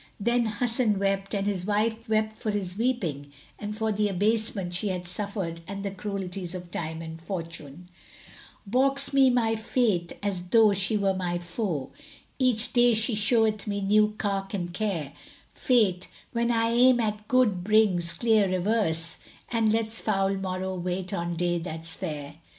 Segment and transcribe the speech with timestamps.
[0.19, 4.87] Then Hasan wept and his wife wept for his weeping and for the abasement she
[4.87, 7.87] had suffered and the cruelties of Time and Fortune,
[8.67, 13.67] "Baulks me my Fate as tho' she were my foe; * Each day she showeth
[13.67, 15.13] me new cark and care:
[15.53, 21.13] Fate, when I aim at good, brings clear reverse, * And lets foul morrow wait
[21.13, 22.37] on day that's fair."